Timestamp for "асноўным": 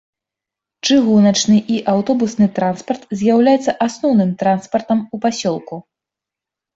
3.87-4.31